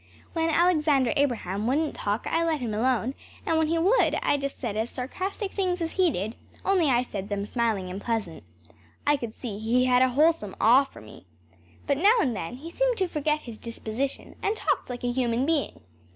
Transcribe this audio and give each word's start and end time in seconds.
When 0.33 0.49
Alexander 0.49 1.13
Abraham 1.15 1.67
wouldn’t 1.67 1.93
talk 1.93 2.25
I 2.27 2.43
let 2.43 2.59
him 2.59 2.73
alone; 2.73 3.13
and 3.45 3.59
when 3.59 3.67
he 3.67 3.77
would 3.77 4.17
I 4.23 4.35
just 4.35 4.59
said 4.59 4.75
as 4.75 4.89
sarcastic 4.89 5.51
things 5.51 5.79
as 5.79 5.91
he 5.91 6.09
did, 6.09 6.33
only 6.65 6.89
I 6.89 7.03
said 7.03 7.29
them 7.29 7.45
smiling 7.45 7.87
and 7.91 8.01
pleasant. 8.01 8.43
I 9.05 9.15
could 9.15 9.31
see 9.35 9.59
he 9.59 9.85
had 9.85 10.01
a 10.01 10.09
wholesome 10.09 10.55
awe 10.59 10.85
for 10.85 11.01
me. 11.01 11.27
But 11.85 11.99
now 11.99 12.15
and 12.19 12.35
then 12.35 12.55
he 12.55 12.71
seemed 12.71 12.97
to 12.97 13.07
forget 13.07 13.41
his 13.41 13.59
disposition 13.59 14.35
and 14.41 14.55
talked 14.57 14.89
like 14.89 15.03
a 15.03 15.11
human 15.11 15.45
being. 15.45 15.81